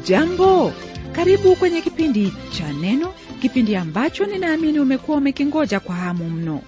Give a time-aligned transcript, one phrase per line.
[0.00, 0.72] hujambo
[1.12, 6.62] karibu kwenye kipindi cha neno kipindi ambacho ninaamini umekuwa umekingoja kwa hamu mno.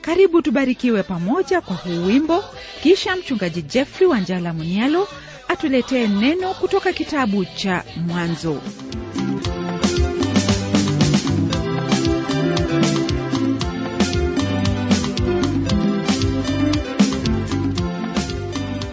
[0.00, 2.44] Karibu tubarikiwe pamoja kwa huu wimbo
[2.82, 5.08] kisha mchungaji jeffrey wanjala munialo
[5.48, 8.60] atuletee neno kutoka kitabu cha mwanzo.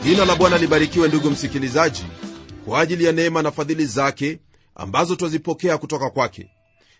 [0.03, 2.03] Jina la bwana libarikiwe ndugu msikilizaji
[2.65, 4.39] kwa ajili ya neema na fadhili zake
[4.75, 6.49] ambazo twazipokea kutoka kwake.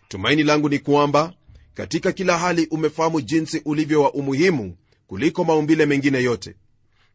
[0.08, 1.32] Tumaini langu ni kwamba
[1.74, 6.54] katika kila hali umefahamu jinsi ulivyo wa umuhimu kuliko maumbile mengine yote.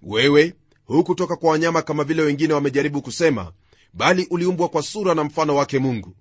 [0.04, 0.54] Wewe
[0.86, 3.52] hukutoka kwa wanyama kama vile wengine wamejaribu kusema
[3.94, 6.16] bali uliumbwa kwa sura na mfano wake mungu.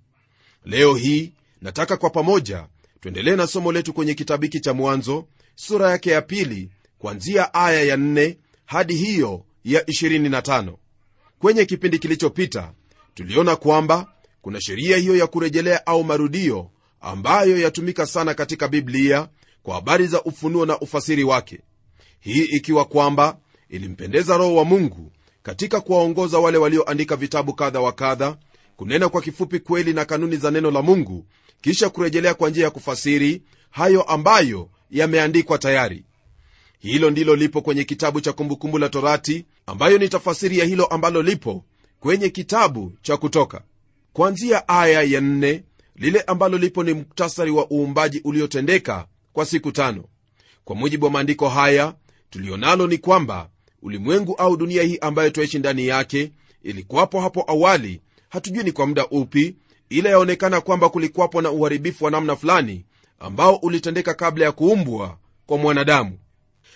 [0.65, 2.67] Leo hii nataka kwa pamoja
[2.99, 7.83] tuendelee na somo letu kwenye kitabu hiki cha mwanzo sura yake ya pili kwanzia aya
[7.83, 8.35] ya 4
[8.65, 10.73] hadi hiyo ya 25
[11.41, 12.73] kwenye kipindi kilichopita
[13.13, 14.07] tuliona kwamba
[14.41, 16.69] kuna sheria hiyo ya kurejelea au marudio
[17.01, 19.27] ambayo yatumika sana katika biblia
[19.63, 21.59] kwa habari za ufunuo na ufasiri wake.
[22.19, 23.37] Hii ikiwa kwamba
[23.69, 25.11] ilimpendeza roho wa mungu
[25.43, 28.37] katika kuwaongoza wale walioandika vitabu kadha wa kadha
[28.75, 31.25] kunena kwa kifupi kweli na kanuni za neno la mungu
[31.61, 36.05] kisha kurejelea kwa njia ya kufasiri hayo ambayo yameandikwa tayari
[36.81, 41.21] hilo ndilo lipo kwenye kitabu cha kumbukumbu la torati ambayo ni tafasiri ya hilo ambalo
[41.21, 41.65] lipo
[41.99, 43.61] kwenye kitabu cha kutoka.
[44.13, 45.63] Kwanzia aya ya nne
[45.95, 50.03] lile ambalo lipo ni muktasari wa uumbaji uliotendeka kwa siku tano.
[50.65, 51.93] Kwa mujibu wa maandiko haya
[52.29, 53.49] tulionalo ni kwamba
[53.81, 56.31] ulimwengu au dunia hii ambayo twaishi ndani yake
[56.63, 59.55] ilikuwapo hapo awali hatujui ni kwa muda upi
[59.89, 62.85] ila yaonekana kwamba kulikuwapo na uharibifu wa namna fulani
[63.19, 66.17] ambao ulitendeka kabla ya kuumbwa kwa mwanadamu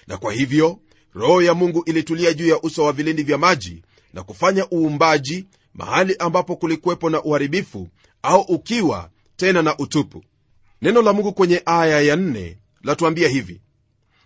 [0.07, 0.79] na kwa hivyo
[1.13, 3.83] roho ya mungu ilitulia juu ya uso wa vilindi vya maji
[4.13, 7.87] na kufanya uumbaji mahali ambapo kulikuwepo na uharibifu
[8.21, 10.23] au ukiwa tena na utupu.
[10.81, 13.61] Neno la mungu kwenye aya ya nne latuambia hivi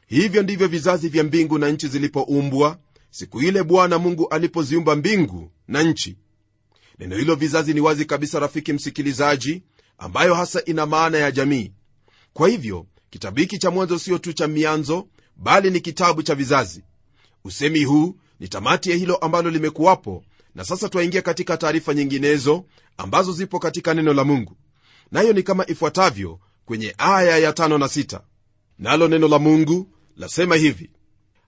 [0.07, 2.77] hivyo ndivyo vizazi vya mbingu na nchi zilipoumbwa
[3.11, 6.17] siku ile bwana mungu alipoziumba mbingu na nchi.
[6.99, 9.63] Neno hilo vizazi ni wazi kabisa rafiki msikilizaji
[9.97, 11.71] ambayo hasa ina maana ya jamii.
[12.33, 15.07] Kwa hivyo kitabu hiki cha mwanzo sio tu cha mianzo
[15.41, 16.83] bali ni kitabu cha vizazi.
[17.43, 20.23] Usemi huu ni tamati ya hilo ambalo limekuwapo
[20.55, 22.65] na sasa twaingia katika taarifa nyinginezo
[22.97, 24.57] ambazo zipo katika neno la mungu.
[25.11, 28.21] Nayo ni kama ifuatavyo kwenye aya ya tano na sita.
[28.79, 30.89] Nalo neno la mungu lasema hivi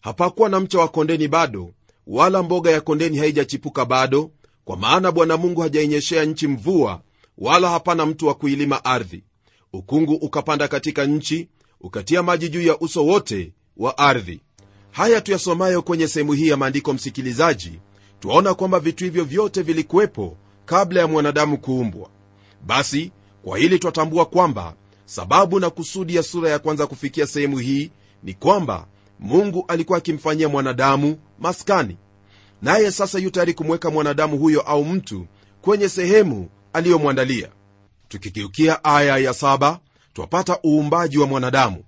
[0.01, 1.73] hapakuwa na mcha wa kondeni bado
[2.07, 4.31] wala mboga ya kondeni haijachipuka bado
[4.65, 7.01] kwa maana bwana mungu hajainyeshea nchi mvua
[7.37, 9.23] wala hapana mtu wa kuilima ardhi.
[9.73, 11.49] Ukungu ukapanda katika nchi
[11.81, 14.41] ukatia maji juu ya uso wote wa ardhi.
[14.91, 17.79] Haya tuyasomayo kwenye sehemu hii ya maandiko msikilizaji
[18.19, 22.09] twaona kwamba vitu hivyo vyote vilikuwepo kabla ya mwanadamu kuumbwa.
[22.65, 23.11] Basi
[23.43, 24.73] kwa hili twatambua kwamba
[25.05, 27.91] sababu na kusudi ya sura ya kwanza kufikia sehemu hii
[28.23, 28.87] ni kwamba
[29.19, 31.97] mungu alikuwa akimfanyia mwanadamu maskani.
[32.61, 35.27] Naye sasa yu tayari kumweka mwanadamu huyo au mtu
[35.61, 37.49] kwenye sehemu aliyomwandalia.
[38.07, 39.79] Tukikiukia aya ya saba
[40.13, 41.83] twapata uumbaji wa mwanadamu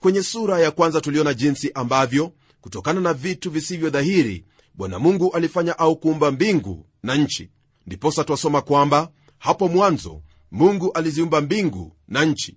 [0.00, 4.44] kwenye sura ya kwanza tuliona jinsi ambavyo kutokana na vitu visivyo dhahiri
[4.74, 7.50] bwana mungu alifanya au kuumba mbingu na nchi.
[7.86, 12.56] Ndiposa twasoma kwamba hapo mwanzo mungu aliziumba mbingu na nchi.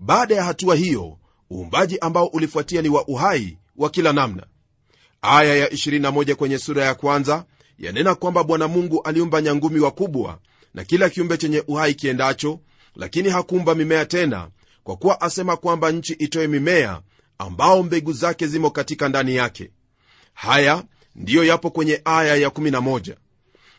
[0.00, 1.18] Baada ya hatua hiyo
[1.52, 4.46] uumbaji ambao ulifuatia ni wa uhai wa kila namna.
[5.22, 7.44] Aya ya 21 kwenye sura ya kwanza
[7.78, 10.38] yanena kwamba bwana mungu aliumba nyangumi wakubwa
[10.74, 12.60] na kila kiumbe chenye uhai kiendacho
[12.96, 14.48] lakini hakuumba mimea tena
[14.90, 17.00] kwa kuwa asema kwamba nchi itoe mimea
[17.38, 19.70] ambao mbegu zake zimo katika ndani yake.
[20.34, 20.84] Haya
[21.14, 23.14] ndiyo yapo kwenye aya ya11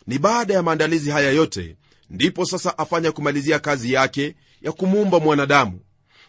[0.08, 1.76] ni baada ya maandalizi haya yote
[2.10, 5.80] ndipo sasa afanya kumalizia kazi yake ya kumuumba mwanadamu.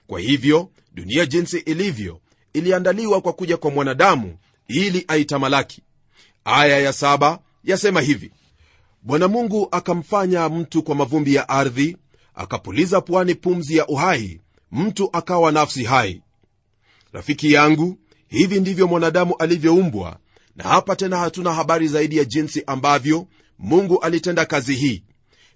[0.07, 2.21] Kwa hivyo dunia jinsi ilivyo
[2.53, 5.83] iliandaliwa kwa kuja kwa mwanadamu ili aitamalaki.
[6.45, 8.33] Aya ya saba yasema hivi.
[9.03, 11.97] Bwana mungu akamfanya mtu kwa mavumbi ya ardhi
[12.35, 14.41] akapuliza puani pumzi ya uhai
[14.73, 16.23] mtu akawa nafsi hai.
[17.13, 17.99] Rafiki yangu
[18.29, 20.19] hivi ndivyo mwanadamu alivyoumbwa
[20.57, 23.27] na hapa tena hatuna habari zaidi ya jinsi ambavyo
[23.59, 25.03] mungu alitenda kazi hii.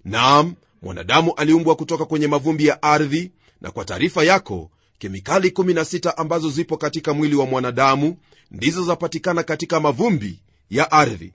[0.05, 3.31] Naam mwanadamu aliumbwa kutoka kwenye mavumbi ya ardhi
[3.61, 8.17] na kwa taarifa yako kemikali 16 ambazo zipo katika mwili wa mwanadamu
[8.51, 11.33] ndizo zapatikana katika mavumbi ya ardhi.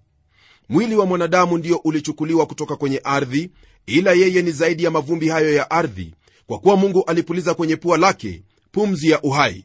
[0.68, 3.50] Mwili wa mwanadamu ndio ulichukuliwa kutoka kwenye ardhi
[3.86, 6.14] ila yeye ni zaidi ya mavumbi hayo ya ardhi
[6.46, 8.42] kwa kuwa mungu alipuliza kwenye pua lake
[8.72, 9.64] pumzi ya uhai.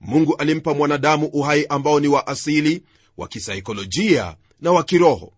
[0.00, 2.82] Mungu alimpa mwanadamu uhai ambao ni wa asili
[3.16, 5.32] wa kisaikolojia na wa kiroho.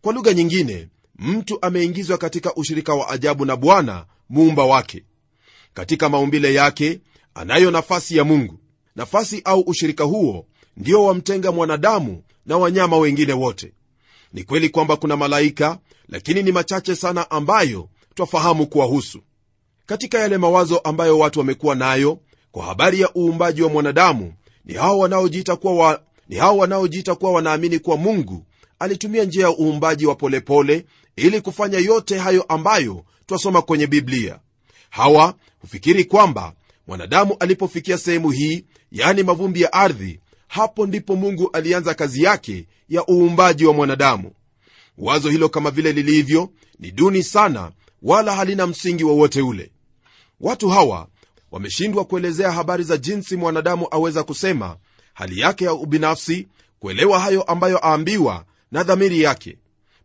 [0.00, 0.88] Kwa lugha nyingine
[1.18, 5.04] mtu ameingizwa katika ushirika wa ajabu na bwana muumba wake.
[5.74, 7.00] Katika maumbile yake
[7.34, 8.58] anayo nafasi ya mungu.
[8.96, 10.46] Nafasi au ushirika huo
[10.76, 13.72] ndio wamtenga mwanadamu na wanyama wengine wote.
[14.32, 19.20] Ni kweli kwamba kuna malaika lakini ni machache sana ambayo twafahamu kuwahusu
[19.92, 22.18] katika yale mawazo ambayo watu wamekuwa nayo
[22.52, 24.34] kwa habari ya uumbaji wa mwanadamu
[24.64, 24.98] ni hao
[26.58, 28.46] wanaojiita kuwa wanaamini kuwa mungu
[28.78, 30.86] alitumia njia ya uumbaji wa polepole pole,
[31.16, 34.38] ili kufanya yote hayo ambayo twasoma kwenye biblia.
[34.90, 36.52] Hawa hufikiri kwamba
[36.86, 43.04] mwanadamu alipofikia sehemu hii yaani mavumbi ya ardhi hapo ndipo mungu alianza kazi yake ya
[43.10, 44.30] uumbaji wa mwanadamu.
[44.98, 47.72] Wazo hilo kama vile lilivyo ni duni sana
[48.02, 49.71] wala halina msingi wowote ule
[50.42, 51.08] watu hawa
[51.52, 54.76] wameshindwa kuelezea habari za jinsi mwanadamu aweza kusema
[55.14, 56.48] hali yake ya ubinafsi
[56.78, 59.58] kuelewa hayo ambayo aambiwa na dhamiri yake.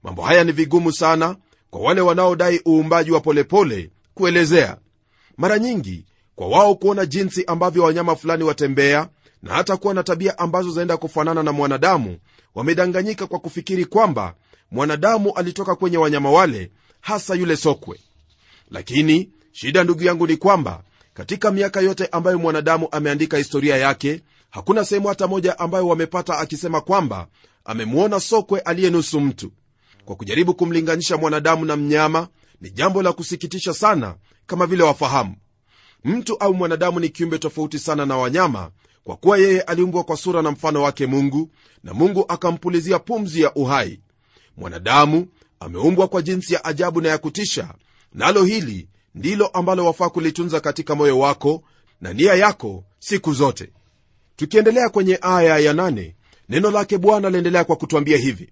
[0.03, 1.35] Mambo haya ni vigumu sana
[1.69, 4.77] kwa wale wanaodai uumbaji wa polepole pole, kuelezea.
[5.37, 6.05] Mara nyingi
[6.35, 9.09] kwa wao kuona jinsi ambavyo wanyama fulani watembea
[9.43, 12.17] na hata kuwa na tabia ambazo zaenda kufanana na mwanadamu
[12.55, 14.35] wamedanganyika kwa kufikiri kwamba
[14.71, 17.99] mwanadamu alitoka kwenye wanyama wale hasa yule sokwe.
[18.71, 20.83] Lakini shida ndugu yangu ni kwamba
[21.13, 26.81] katika miaka yote ambayo mwanadamu ameandika historia yake hakuna sehemu hata moja ambayo wamepata akisema
[26.81, 27.27] kwamba
[27.65, 29.51] amemwona sokwe aliyenusu mtu.
[30.05, 32.27] Kwa kujaribu kumlinganisha mwanadamu na mnyama
[32.61, 34.15] ni jambo la kusikitisha sana
[34.47, 35.35] kama vile wafahamu.
[36.03, 38.71] Mtu au mwanadamu ni kiumbe tofauti sana na wanyama
[39.03, 41.49] kwa kuwa yeye aliumbwa kwa sura na mfano wake mungu
[41.83, 43.99] na mungu akampulizia pumzi ya uhai.
[44.57, 45.27] Mwanadamu
[45.59, 47.73] ameumbwa kwa jinsi ya ajabu na ya kutisha
[48.13, 48.87] nalo hili
[49.17, 51.63] ndilo ambalo wafaa kulitunza katika moyo wako
[52.01, 53.69] na nia yako siku zote.
[54.35, 56.15] Tukiendelea kwenye aya ya nane,
[56.49, 58.49] neno lake bwana liendelea kwa kutwambia hivi.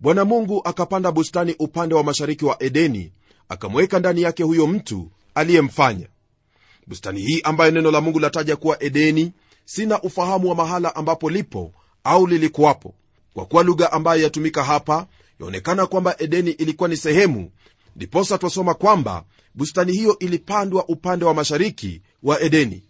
[0.00, 3.12] Bwana mungu akapanda bustani upande wa mashariki wa edeni
[3.48, 6.06] akamweka ndani yake huyo mtu aliyemfanya.
[6.86, 9.32] Bustani hii ambayo neno la mungu lataja kuwa edeni
[9.64, 11.72] sina ufahamu wa mahala ambapo lipo
[12.04, 12.94] au lilikuwapo.
[13.34, 15.06] Kwa kuwa lugha ambayo yatumika hapa
[15.40, 17.50] yaonekana kwamba edeni ilikuwa ni sehemu
[17.98, 19.24] ndiposa twasoma kwamba
[19.54, 22.82] bustani hiyo ilipandwa upande wa mashariki wa edeni.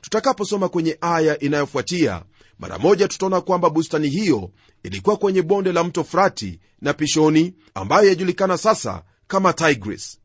[0.00, 2.24] Tutakaposoma kwenye aya inayofuatia
[2.58, 4.50] mara moja tutaona kwamba bustani hiyo
[4.82, 10.18] ilikuwa kwenye bonde la mto frati na pishoni ambayo yajulikana sasa kama tigris.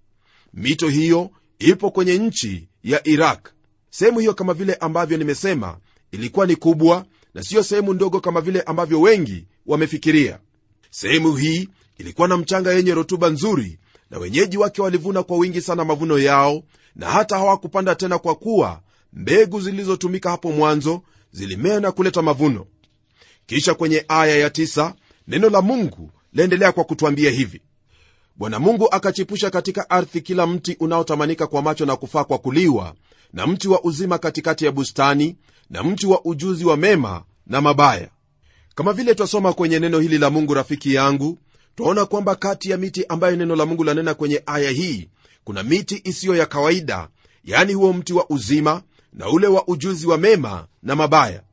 [0.54, 1.30] Mito hiyo
[1.60, 3.48] ipo kwenye nchi ya iraq
[3.90, 5.78] sehemu hiyo kama vile ambavyo nimesema
[6.12, 10.40] ilikuwa ni kubwa na siyo sehemu ndogo kama vile ambavyo wengi wamefikiria.
[10.90, 13.80] Sehemu hii ilikuwa na mchanga yenye rotuba nzuri
[14.12, 16.64] na wenyeji wake walivuna kwa wingi sana mavuno yao
[16.96, 18.82] na hata hawakupanda tena kwa kuwa
[19.14, 21.02] mbegu zilizotumika hapo mwanzo
[21.32, 22.66] zilimea na kuleta mavuno.
[23.46, 24.94] Kisha kwenye aya ya tisa,
[25.28, 27.62] neno la mungu laendelea kwa kutwambia hivi.
[28.36, 32.96] Bwana mungu akachipusha katika ardhi kila mti unaotamanika kwa macho na kufaa kwa kuliwa
[33.34, 35.36] na mti wa uzima katikati ya bustani
[35.70, 38.10] na mti wa ujuzi wa mema na mabaya.
[38.76, 41.38] Kama vile twasoma kwenye neno hili la mungu rafiki yangu
[41.80, 45.09] twaona kwamba kati ya miti ambayo neno la mungu lanena kwenye aya hii
[45.44, 47.09] kuna miti isiyo ya kawaida
[47.44, 48.83] yaani huo mti wa uzima
[49.14, 51.44] na ule wa ujuzi wa mema na mabaya.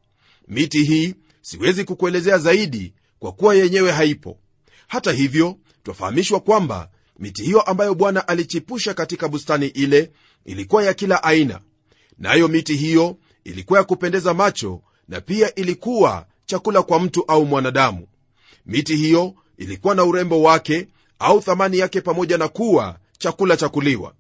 [0.49, 4.39] Miti hii siwezi kukuelezea zaidi kwa kuwa yenyewe haipo.
[4.89, 10.11] Hata hivyo twafahamishwa kwamba miti hiyo ambayo bwana alichipusha katika bustani ile
[10.45, 11.61] ilikuwa ya kila aina.
[12.19, 17.47] Nayo na miti hiyo ilikuwa ya kupendeza macho na pia ilikuwa chakula kwa mtu au
[17.47, 18.07] mwanadamu.
[18.67, 20.87] Miti hiyo ilikuwa na urembo wake
[21.19, 24.15] au thamani yake pamoja na kuwa chakula cha kuliwa.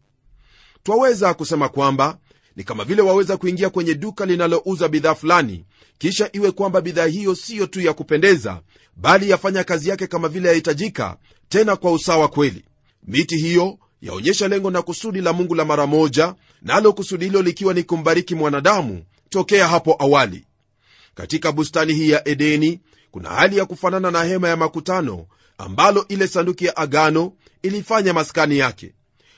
[0.83, 2.19] Twaweza kusema kwamba
[2.57, 5.65] ni kama vile waweza kuingia kwenye duka linalouza bidhaa fulani
[5.99, 8.61] kisha iwe kwamba bidhaa hiyo siyo tu ya kupendeza
[8.97, 11.17] bali yafanya kazi yake kama vile yahitajika
[11.49, 12.65] tena kwa usawa kweli.
[13.07, 17.75] Miti hiyo yaonyesha lengo na kusudi la mungu la mara moja nalo kusudi hilo likiwa
[17.75, 20.45] ni kumbariki mwanadamu tokea hapo awali.
[21.15, 22.81] Katika bustani hii ya edeni
[23.17, 25.27] kuna hali ya kufanana na hema ya makutano
[25.59, 27.33] ambalo ile sanduki ya agano
[27.63, 28.93] ilifanya maskani yake.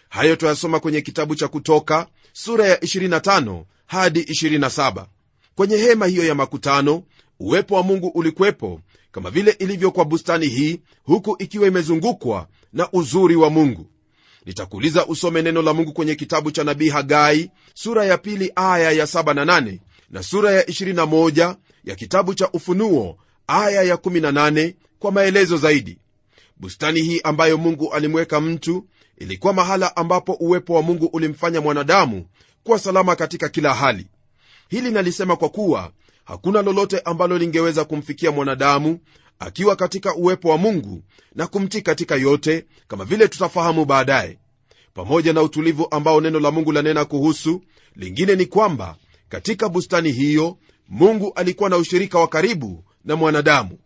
[0.09, 5.07] Hayo twayasoma kwenye kitabu cha kutoka sura ya 25 hadi 27
[5.55, 7.03] kwenye hema hiyo ya makutano
[7.41, 8.81] uwepo wa mungu ulikwepo
[9.13, 13.87] kama vile ilivyo kwa bustani hii huku ikiwa imezungukwa na uzuri wa mungu.
[14.47, 19.05] Nitakuuliza usome neno la mungu kwenye kitabu cha nabii hagai sura ya pili aya ya
[19.05, 19.79] 7 na 8
[20.11, 25.99] na sura ya 21 ya kitabu cha ufunuo aya ya 18 kwa maelezo zaidi.
[26.57, 28.87] Bustani hii ambayo mungu alimweka mtu
[29.19, 32.27] ilikuwa mahala ambapo uwepo wa mungu ulimfanya mwanadamu
[32.65, 34.07] kuwa salama katika kila hali.
[34.69, 35.93] Hili nalisema kwa kuwa
[36.25, 38.99] hakuna lolote ambalo lingeweza kumfikia mwanadamu
[39.39, 41.03] akiwa katika uwepo wa mungu
[41.35, 44.39] na kumtii katika yote kama vile tutafahamu baadaye.
[44.95, 47.63] Pamoja na utulivu ambao neno la mungu lanena kuhusu
[47.97, 48.97] lingine ni kwamba
[49.29, 53.79] katika bustani hiyo mungu alikuwa na ushirika wa karibu na mwanadamu.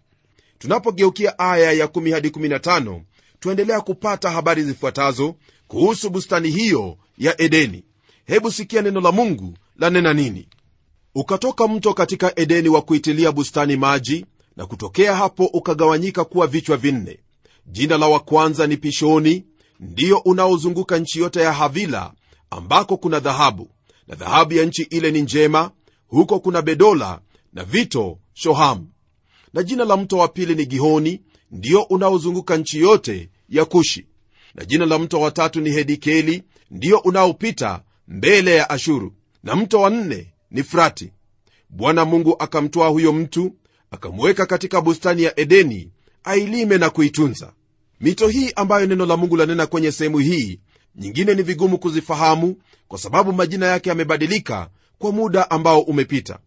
[0.58, 3.00] Tunapogeukia aya ya 1 hadi 15
[3.40, 5.34] tuendelea kupata habari zifuatazo
[5.68, 7.84] kuhusu bustani hiyo ya edeni.
[8.24, 10.48] Hebu sikia neno la mungu lanena nini.
[11.14, 14.26] Ukatoka mto katika edeni wa kuitilia bustani maji
[14.56, 17.18] na kutokea hapo ukagawanyika kuwa vichwa vinne.
[17.66, 19.44] Jina la wa kwanza ni pishoni
[19.80, 22.12] ndiyo unaozunguka nchi yote ya havila
[22.50, 23.70] ambako kuna dhahabu.
[24.08, 25.70] Na dhahabu ya nchi ile ni njema
[26.06, 27.20] huko kuna bedola
[27.52, 28.91] na vito shohamu
[29.54, 34.06] na jina la mto wa pili ni gihoni ndiyo unaozunguka nchi yote ya kushi.
[34.54, 39.14] Na jina la mto wa tatu ni hedikeli ndiyo unaopita mbele ya ashuru.
[39.42, 41.12] Na mto wa nne ni frati.
[41.68, 43.52] Bwana mungu akamtwaa huyo mtu
[43.90, 45.90] akamweka katika bustani ya edeni
[46.24, 47.52] ailime na kuitunza.
[48.00, 50.60] Mito hii ambayo neno la mungu lanena kwenye sehemu hii
[50.96, 52.56] nyingine ni vigumu kuzifahamu
[52.88, 56.38] kwa sababu majina yake yamebadilika kwa muda ambao umepita.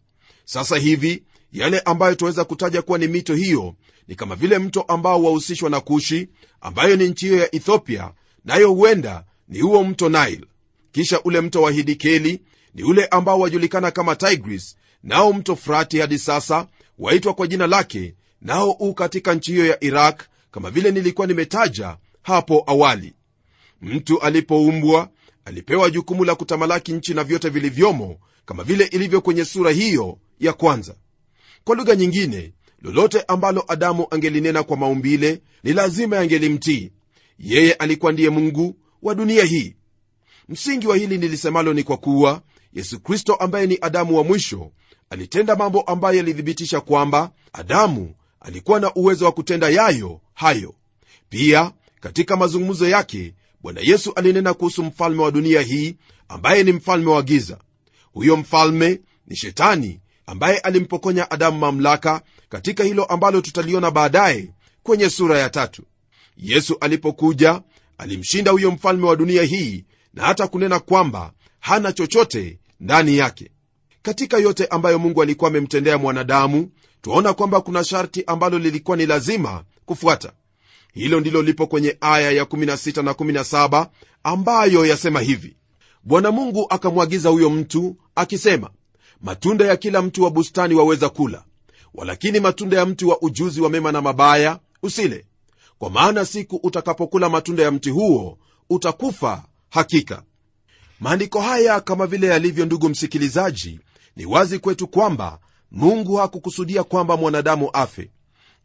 [0.45, 1.23] Sasa hivi
[1.59, 3.75] yale ambayo tunaweza kutaja kuwa ni mito hiyo
[4.07, 6.29] ni kama vile mto ambao wahusishwa na kushi
[6.61, 8.11] ambayo ni nchi hiyo ya ethiopia
[8.45, 10.45] nayo huenda ni huo mto nile.
[10.91, 12.41] Kisha ule mto wa hidikeli
[12.73, 16.67] ni ule ambao wajulikana kama tigris nao mto frati hadi sasa
[16.99, 20.21] waitwa kwa jina lake nao u katika nchi hiyo ya iraq
[20.51, 23.13] kama vile nilikuwa nimetaja hapo awali.
[23.81, 25.09] Mtu alipoumbwa
[25.45, 30.53] alipewa jukumu la kutamalaki nchi na vyote vilivyomo kama vile ilivyo kwenye sura hiyo ya
[30.53, 30.95] kwanza
[31.65, 36.91] kwa lugha nyingine lolote ambalo adamu angelinena kwa maumbile ni lazima yangelimtii.
[37.39, 39.75] Yeye alikuwa ndiye mungu wa dunia hii.
[40.49, 42.41] Msingi wa hili nilisemalo ni kwa kuwa
[42.73, 44.71] yesu kristo ambaye ni adamu wa mwisho
[45.09, 50.75] alitenda mambo ambayo yalithibitisha kwamba adamu alikuwa na uwezo wa kutenda yayo hayo.
[51.29, 55.95] Pia katika mazungumzo yake bwana yesu alinena kuhusu mfalme wa dunia hii
[56.27, 57.57] ambaye ni mfalme wa giza.
[58.13, 64.49] Huyo mfalme ni shetani ambaye alimpokonya adamu mamlaka katika hilo ambalo tutaliona baadaye
[64.83, 65.83] kwenye sura ya tatu.
[66.37, 67.61] Yesu alipokuja
[67.97, 73.51] alimshinda huyo mfalme wa dunia hii na hata kunena kwamba hana chochote ndani yake.
[74.01, 76.69] Katika yote ambayo mungu alikuwa amemtendea mwanadamu
[77.01, 80.31] twaona kwamba kuna sharti ambalo lilikuwa ni lazima kufuata.
[80.93, 83.87] Hilo ndilo lipo kwenye aya ya 16 na 17
[84.23, 85.55] ambayo yasema hivi.
[86.03, 88.69] Bwana mungu akamwagiza huyo mtu akisema
[89.25, 91.43] matunda ya kila mtu wa bustani waweza kula.
[91.93, 95.25] Walakini matunda ya mti wa ujuzi wa mema na mabaya usile.
[95.79, 98.37] Kwa maana siku utakapokula matunda ya mti huo
[98.69, 100.23] utakufa hakika.
[100.99, 103.79] Maandiko haya kama vile yalivyo ndugu msikilizaji
[104.15, 105.39] ni wazi kwetu kwamba
[105.71, 108.11] mungu hakukusudia kwamba mwanadamu afe.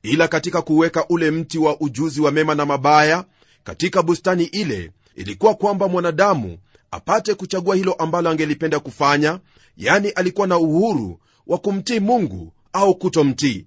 [0.02, 3.25] Ila katika kuweka ule mti wa ujuzi wa mema na mabaya
[3.64, 6.59] katika bustani ile ilikuwa kwamba mwanadamu
[6.91, 9.41] apate kuchagua hilo ambalo angelipenda kufanya
[9.77, 13.67] yani alikuwa na uhuru wa kumtii mungu au kutomtii.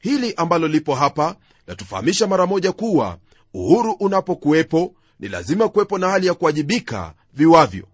[0.00, 1.36] Hili ambalo lipo hapa
[1.66, 3.18] latufahamisha mara moja kuwa
[3.54, 7.86] uhuru unapokuwepo ni lazima kuwepo na hali ya kuwajibika viwavyo.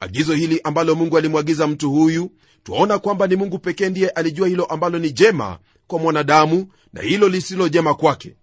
[0.00, 2.30] Agizo hili ambalo mungu alimwagiza mtu huyu
[2.64, 7.28] twaona kwamba ni mungu pekee ndiye alijua hilo ambalo ni jema kwa mwanadamu na hilo
[7.28, 8.36] lisilo jema kwake.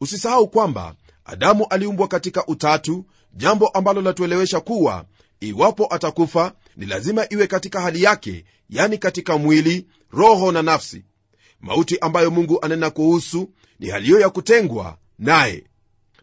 [0.00, 5.04] Usisahau kwamba adamu aliumbwa katika utatu jambo ambalo latuelewesha kuwa
[5.40, 11.04] iwapo atakufa ni lazima iwe katika hali yake yani katika mwili roho na nafsi.
[11.60, 15.64] Mauti ambayo mungu anena kuhusu ni hali hiyo ya kutengwa naye.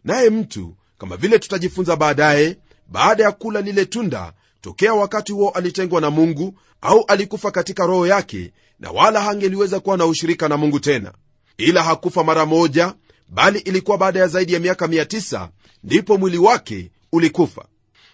[0.04, 2.56] Naye mtu kama vile tutajifunza baadaye
[2.88, 8.06] baada ya kula lile tunda tokea wakati huo alitengwa na mungu au alikufa katika roho
[8.06, 11.12] yake na wala hangeliweza kuwa na ushirika na mungu tena.
[11.56, 12.94] Ila hakufa mara moja
[13.28, 15.48] bali ilikuwa baada ya zaidi ya miaka 900
[15.84, 17.64] ndipo mwili wake ulikufa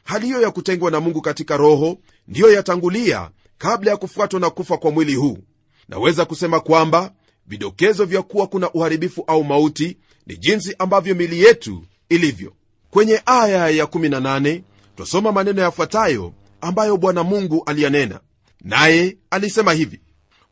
[0.04, 4.76] hali hiyo ya kutengwa na mungu katika roho ndiyo yatangulia kabla ya kufuatwa na kufa
[4.76, 5.38] kwa mwili huu.
[5.88, 7.12] Naweza kusema kwamba
[7.46, 9.96] vidokezo vya kuwa kuna uharibifu au mauti
[10.26, 12.52] ni jinsi ambavyo mili yetu ilivyo.
[12.90, 14.62] Kwenye aya ya 18
[14.96, 18.20] twasoma maneno yafuatayo ambayo bwana mungu aliyanena.
[18.61, 20.00] Naye alisema hivi.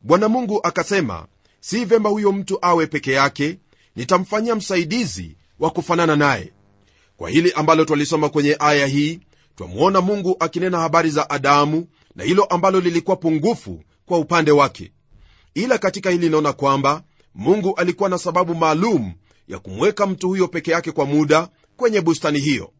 [0.01, 1.27] Bwana mungu akasema
[1.59, 3.57] si vyema huyo mtu awe peke yake
[3.95, 6.51] nitamfanyia msaidizi wa kufanana naye.
[7.17, 9.19] Kwa hili ambalo twalisoma kwenye aya hii
[9.55, 14.91] twamwona mungu akinena habari za adamu na hilo ambalo lilikuwa pungufu kwa upande wake.
[15.53, 17.03] Ila katika hili inaona kwamba
[17.35, 19.13] mungu alikuwa na sababu maalum
[19.47, 22.71] ya kumweka mtu huyo peke yake kwa muda kwenye bustani hiyo.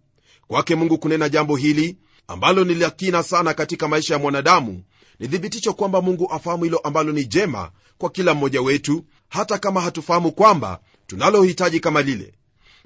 [0.48, 4.84] Kwake mungu kunena jambo hili ambalo ni la kina sana katika maisha ya mwanadamu
[5.20, 9.82] ni thibitisho kwamba mungu afahamu hilo ambalo ni jema kwa kila mmoja wetu hata kama
[9.82, 12.34] hatufahamu kwamba tunalohitaji kama lile.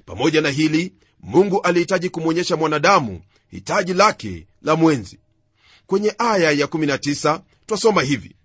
[0.06, 5.18] Pamoja na hili mungu alihitaji kumwonyesha mwanadamu hitaji lake la mwenzi.
[5.86, 8.36] Kwenye aya ya 19 twasoma hivi.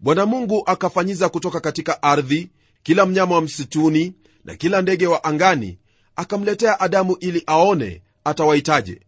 [0.00, 2.50] Bwana mungu akafanyiza kutoka katika ardhi
[2.82, 4.12] kila mnyama wa msituni
[4.44, 5.78] na kila ndege wa angani
[6.16, 9.00] akamletea adamu ili aone atawaitaje.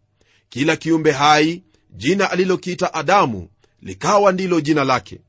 [0.48, 3.48] Kila kiumbe hai jina alilokiita adamu
[3.82, 5.20] likawa ndilo jina lake.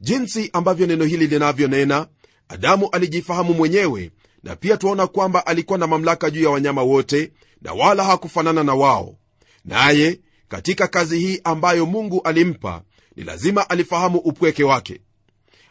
[0.00, 2.06] Jinsi ambavyo neno hili linavyonena
[2.48, 4.10] adamu alijifahamu mwenyewe
[4.42, 8.74] na pia twaona kwamba alikuwa na mamlaka juu ya wanyama wote na wala hakufanana na
[8.74, 9.16] wao
[9.64, 12.82] naye katika kazi hii ambayo mungu alimpa
[13.16, 15.00] ni lazima alifahamu upweke wake.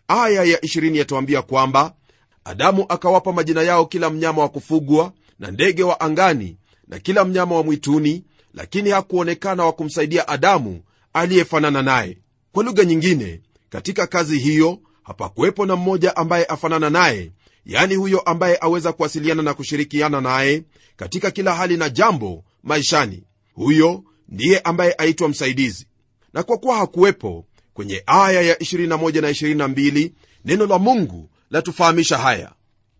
[0.07, 1.95] Aya ya 20 yatuambia kwamba
[2.43, 7.55] adamu akawapa majina yao kila mnyama wa kufugwa na ndege wa angani na kila mnyama
[7.55, 10.81] wa mwituni lakini hakuonekana wa kumsaidia adamu
[11.13, 12.17] aliyefanana naye.
[12.51, 17.31] Kwa lugha nyingine katika kazi hiyo hapakuwepo na mmoja ambaye afanana naye
[17.65, 20.63] yani huyo ambaye aweza kuwasiliana na kushirikiana naye
[20.95, 23.23] katika kila hali na jambo maishani
[23.63, 25.87] huyo ndiye ambaye aitwa msaidizi.
[26.33, 30.11] Na kwa kuwa hakuwepo kwenye aya ya 21 na 22
[30.45, 32.51] neno la mungu latufahamisha haya.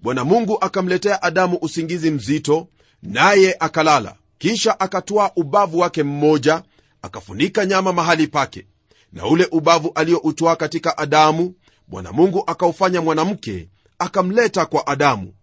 [0.01, 2.67] Bwana mungu akamletea adamu usingizi mzito
[3.03, 4.15] naye akalala.
[4.37, 6.63] Kisha akatwaa ubavu wake mmoja
[7.01, 8.65] akafunika nyama mahali pake.
[9.13, 11.53] Na ule ubavu alioutwaa katika adamu
[11.87, 15.33] bwana mungu akaufanya mwanamke akamleta kwa adamu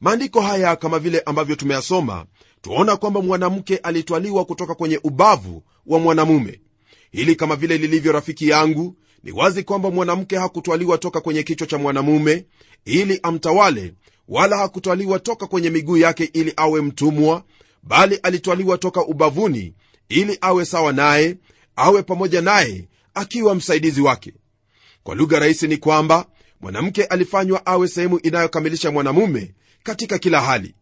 [0.00, 2.26] maandiko haya kama vile ambavyo tumeyasoma
[2.62, 6.60] twaona kwamba mwanamke alitwaliwa kutoka kwenye ubavu wa mwanamume.
[7.10, 11.78] Hili kama vile lilivyo rafiki yangu ni wazi kwamba mwanamke hakutwaliwa toka kwenye kichwa cha
[11.78, 12.46] mwanamume
[12.84, 13.94] ili amtawale
[14.28, 17.44] wala hakutwaliwa toka kwenye miguu yake ili awe mtumwa
[17.82, 19.74] bali alitwaliwa toka ubavuni
[20.08, 21.36] ili awe sawa naye
[21.76, 24.32] awe pamoja naye akiwa msaidizi wake.
[25.02, 26.26] Kwa lugha rahisi ni kwamba
[26.60, 30.74] mwanamke alifanywa awe sehemu inayokamilisha mwanamume katika kila hali.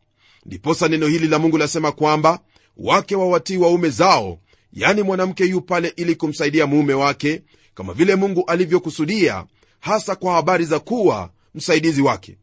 [0.46, 2.40] Ndiposa neno hili la mungu lasema kwamba
[2.76, 4.38] wake wawatii waume zao
[4.72, 7.42] yani mwanamke yu pale ili kumsaidia mume wake
[7.74, 9.44] kama vile mungu alivyokusudia
[9.80, 12.38] hasa kwa habari za kuwa msaidizi wake.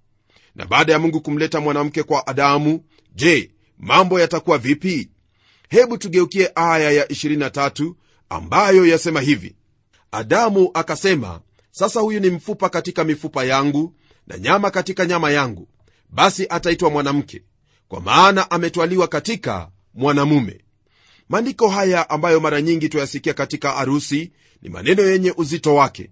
[0.55, 2.83] Na baada ya mungu kumleta mwanamke kwa adamu
[3.15, 5.09] je mambo yatakuwa vipi?
[5.69, 7.93] Hebu tugeukie aya ya 23
[8.29, 9.55] ambayo yasema hivi.
[10.11, 13.95] Adamu akasema sasa huyu ni mfupa katika mifupa yangu
[14.27, 15.67] na nyama katika nyama yangu
[16.13, 17.41] basi ataitwa mwanamke
[17.87, 20.61] kwa maana ametwaliwa katika mwanamume.
[21.29, 26.09] Maandiko haya ambayo mara nyingi twayasikia katika arusi ni maneno yenye uzito wake.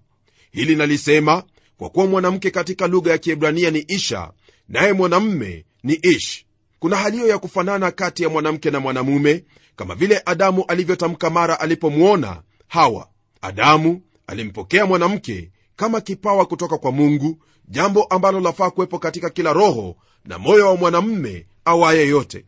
[0.51, 1.43] Hili nalisema
[1.77, 4.31] kwa kuwa mwanamke katika lugha ya kiebrania ni isha
[4.69, 6.45] naye mwanamme ni ish.
[6.79, 9.43] Kuna haliyo ya kufanana kati ya mwanamke na mwanamume
[9.75, 13.07] kama vile adamu alivyotamka mara alipomwona hawa.
[13.41, 15.51] Adamu alimpokea mwanamke
[15.81, 20.75] kama kipawa kutoka kwa mungu jambo ambalo lafaa kuwepo katika kila roho na moyo wa
[20.75, 22.45] mwanamme awaye yote.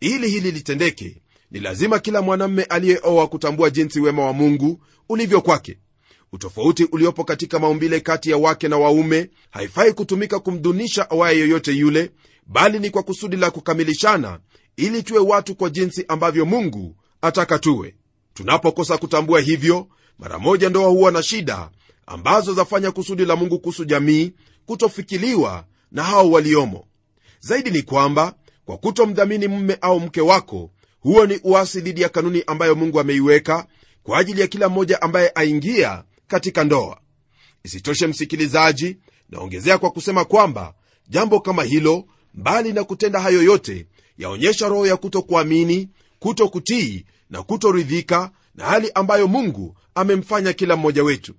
[0.00, 5.78] Ili hili litendeke ni lazima kila mwanamme aliyeoa kutambua jinsi wema wa mungu ulivyo kwake.
[6.32, 12.10] Utofauti uliopo katika maumbile kati ya wake na waume haifai kutumika kumdunisha awaye yoyote yule
[12.46, 14.38] bali ni kwa kusudi la kukamilishana
[14.76, 17.94] ili tuwe watu kwa jinsi ambavyo mungu ataka tuwe
[18.34, 21.70] tunapokosa kutambua hivyo mara moja ndoa huwa na shida
[22.10, 24.32] ambazo zafanya kusudi la mungu kuhusu jamii
[24.66, 26.86] kutofikiliwa na hao waliomo.
[27.40, 30.70] Zaidi ni kwamba kwa kutomdhamini mume au mke wako
[31.00, 33.66] huo ni uasi dhidi ya kanuni ambayo mungu ameiweka
[34.02, 37.00] kwa ajili ya kila mmoja ambaye aingia katika ndoa.
[37.64, 38.96] Isitoshe msikilizaji
[39.28, 40.74] naongezea kwa kusema kwamba
[41.08, 43.86] jambo kama hilo mbali na kutenda hayo yote
[44.18, 51.34] yaonyesha roho ya kutokuamini kutokutii na kutoridhika na hali ambayo mungu amemfanya kila mmoja wetu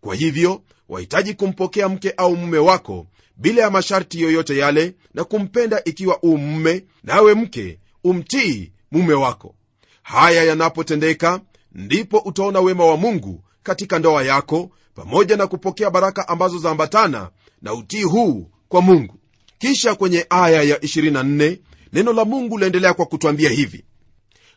[0.00, 3.06] kwa hivyo wahitaji kumpokea mke au mume wako
[3.36, 9.54] bila ya masharti yoyote yale na kumpenda ikiwa u mume nawe mke umtii mume wako.
[10.02, 11.40] Haya yanapotendeka
[11.72, 17.30] ndipo utaona wema wa mungu katika ndoa yako pamoja na kupokea baraka ambazo zaambatana
[17.62, 19.14] na utii huu kwa mungu.
[19.58, 21.58] Kisha kwenye aya ya 24
[21.92, 23.84] neno la mungu laendelea kwa kutwambia hivi.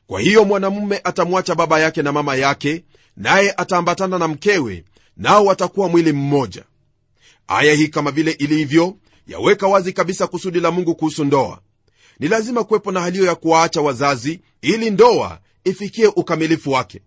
[0.08, 2.84] Kwa hiyo mwanamume atamwacha baba yake na mama yake
[3.18, 4.84] naye ataambatana na mkewe
[5.22, 6.64] nao watakuwa mwili mmoja.
[7.48, 11.62] Aya hii kama vile ilivyo yaweka wazi kabisa kusudi la mungu kuhusu ndoa.
[12.20, 17.02] Ni lazima kuwepo na haliyo ya kuwaacha wazazi ili ndoa ifikie ukamilifu wake.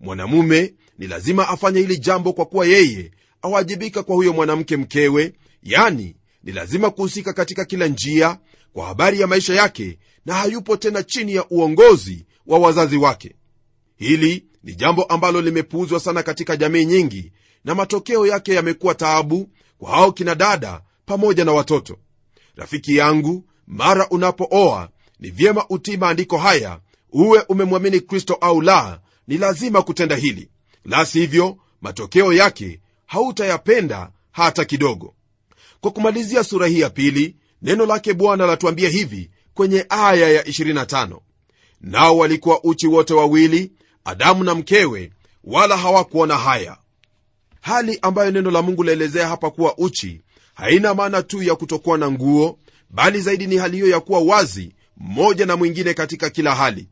[0.00, 3.10] Mwanamume ni lazima afanye hili jambo kwa kuwa yeye
[3.42, 5.32] awajibika kwa huyo mwanamke mkewe.
[5.62, 8.38] Yani ni lazima kuhusika katika kila njia
[8.72, 13.34] kwa habari ya maisha yake na hayupo tena chini ya uongozi wa wazazi wake.
[13.96, 17.32] Hili ni jambo ambalo limepuuzwa sana katika jamii nyingi
[17.64, 21.98] na matokeo yake yamekuwa taabu kwa hao kina dada pamoja na watoto.
[22.56, 24.88] Rafiki yangu mara unapooa
[25.20, 26.78] ni vyema utii maandiko haya
[27.12, 30.48] uwe umemwamini kristo au la ni lazima kutenda hili.
[30.84, 35.14] La sivyo matokeo yake hautayapenda hata kidogo.
[35.80, 41.18] Kwa kumalizia sura hii ya pili neno lake bwana latuambia hivi kwenye aya ya 25
[41.80, 43.72] nao walikuwa uchi wote wawili
[44.04, 45.10] adamu na mkewe
[45.44, 46.76] wala hawakuona haya
[47.64, 50.20] hali ambayo neno la mungu laelezea hapa kuwa uchi
[50.54, 52.58] haina maana tu ya kutokuwa na nguo
[52.90, 56.88] bali zaidi ni hali hiyo ya kuwa wazi mmoja na mwingine katika kila hali.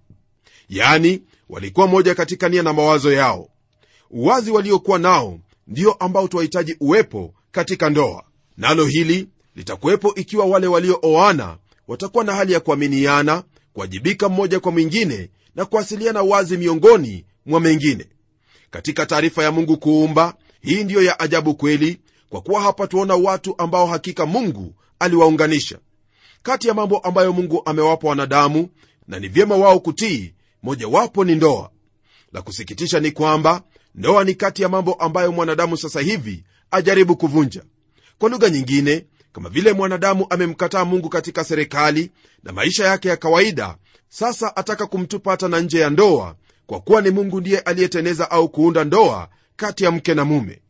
[0.68, 3.48] Yaani walikuwa moja katika nia na mawazo yao.
[4.10, 8.24] Uwazi waliokuwa nao ndio ambao twahitaji uwepo katika ndoa.
[8.56, 11.56] Nalo hili litakuwepo ikiwa wale waliooana
[11.88, 18.06] watakuwa na hali ya kuaminiana kuwajibika mmoja kwa mwingine na kuwasiliana wazi miongoni mwa mengine.
[18.70, 23.54] Katika taarifa ya mungu kuumba hii ndiyo ya ajabu kweli kwa kuwa hapa tuona watu
[23.58, 25.78] ambao hakika mungu aliwaunganisha.
[26.42, 28.68] Kati ya mambo ambayo mungu amewapa wanadamu
[29.08, 31.70] na ni vyema wao kutii mojawapo ni ndoa.
[32.32, 33.62] La kusikitisha ni kwamba
[33.94, 37.62] ndoa ni kati ya mambo ambayo mwanadamu sasa hivi ajaribu kuvunja.
[38.18, 42.10] Kwa lugha nyingine kama vile mwanadamu amemkataa mungu katika serikali
[42.42, 43.76] na maisha yake ya kawaida
[44.08, 48.48] sasa ataka kumtupa hata na nje ya ndoa kwa kuwa ni mungu ndiye aliyeteneza au
[48.48, 50.62] kuunda ndoa kati ya mke na mume.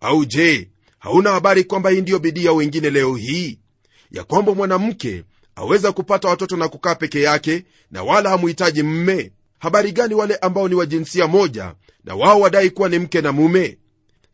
[0.00, 3.58] Au je hauna habari kwamba hii ndiyo bidii ya wengine leo hii?
[4.10, 5.24] Ya kwamba mwanamke
[5.56, 10.68] aweza kupata watoto na kukaa peke yake na wala hamuhitaji mme habari gani wale ambao
[10.68, 13.78] ni wa jinsia moja na wao wadai kuwa ni mke na mume?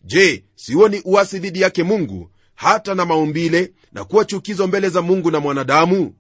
[0.05, 5.03] Je siwo ni uasi dhidi yake mungu hata na maumbile na kuwa chukizo mbele za
[5.03, 6.15] mungu na mwanadamu?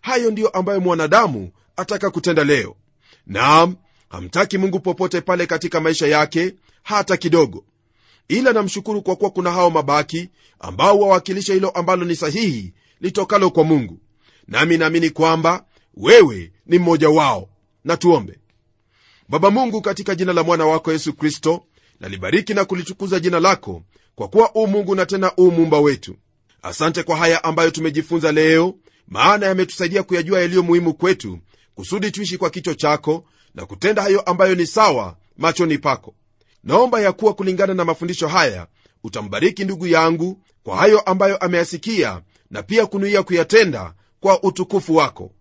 [0.00, 2.76] Hayo ndiyo ambayo mwanadamu ataka kutenda leo.
[3.26, 3.76] Naam
[4.08, 6.54] hamtaki mungu popote pale katika maisha yake
[6.86, 7.64] hata kidogo.
[8.28, 10.28] Ila namshukuru kwa kuwa kuna hao mabaki
[10.60, 14.00] ambao wawakilisha hilo ambalo ni sahihi litokalo kwa mungu.
[14.48, 17.48] Nami naamini kwamba wewe ni mmoja wao.
[17.84, 17.98] Na
[19.28, 21.64] baba mungu katika jina la mwana wako yesu kristo
[22.00, 23.82] nalibariki na kulitukuza jina lako
[24.14, 26.16] kwa kuwa u mungu na tena u muumba wetu.
[26.62, 28.74] Asante kwa haya ambayo tumejifunza leo
[29.08, 31.38] maana yametusaidia kuyajua yaliyo muhimu kwetu
[31.74, 36.14] kusudi tuishi kwa kicho chako na kutenda hayo ambayo ni sawa machoni pako
[36.66, 38.66] naomba ya kuwa kulingana na mafundisho haya
[39.04, 45.32] utambariki ndugu yangu kwa hayo ambayo ameyasikia na pia kunuia kuyatenda kwa utukufu wako.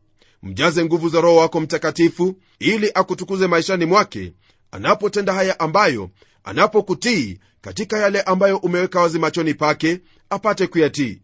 [0.44, 4.34] Mjaze nguvu za roho wako mtakatifu ili akutukuze maishani mwake
[4.72, 6.10] anapotenda haya ambayo
[6.44, 11.22] anapokutii katika yale ambayo umeweka wazi machoni pake apate kuyatii.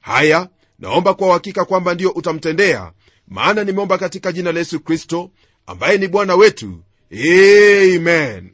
[0.00, 2.92] Haya naomba kwa uhakika kwamba ndiyo utamtendea
[3.28, 5.30] maana nimeomba katika jina la yesu kristo
[5.66, 6.82] ambaye ni bwana wetu.
[7.12, 8.52] Amen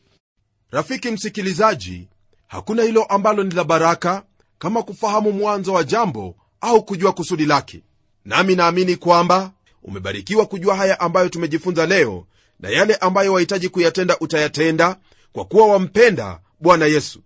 [0.70, 2.08] rafiki msikilizaji
[2.46, 4.22] hakuna hilo ambalo ni la baraka
[4.58, 7.82] kama kufahamu mwanzo wa jambo au kujua kusudi lake.
[8.24, 9.52] Nami naamini kwamba
[9.82, 12.26] umebarikiwa kujua haya ambayo tumejifunza leo
[12.60, 14.96] na yale ambayo wahitaji kuyatenda utayatenda
[15.32, 17.20] kwa kuwa wampenda bwana yesu.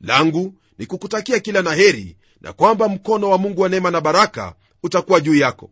[0.00, 4.54] Langu ni kukutakia kila na heri na kwamba mkono wa mungu wa neema na baraka
[4.82, 5.70] utakuwa juu yako.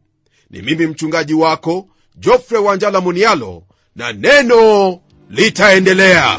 [0.50, 3.62] Ni mimi mchungaji wako jofre wanjala munialo
[3.96, 6.38] na neno litaendelea